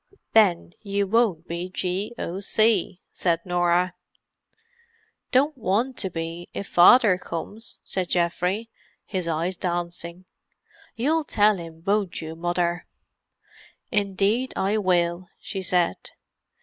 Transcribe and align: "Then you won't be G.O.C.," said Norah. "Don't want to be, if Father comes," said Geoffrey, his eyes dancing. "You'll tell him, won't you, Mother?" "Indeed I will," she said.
"Then 0.33 0.73
you 0.81 1.05
won't 1.05 1.47
be 1.47 1.69
G.O.C.," 1.69 3.01
said 3.11 3.45
Norah. 3.45 3.93
"Don't 5.31 5.55
want 5.55 5.95
to 5.97 6.09
be, 6.09 6.49
if 6.55 6.65
Father 6.67 7.19
comes," 7.19 7.81
said 7.85 8.09
Geoffrey, 8.09 8.71
his 9.05 9.27
eyes 9.27 9.55
dancing. 9.55 10.25
"You'll 10.95 11.23
tell 11.23 11.57
him, 11.57 11.83
won't 11.85 12.19
you, 12.19 12.35
Mother?" 12.35 12.87
"Indeed 13.91 14.53
I 14.55 14.79
will," 14.79 15.29
she 15.39 15.61
said. 15.61 15.97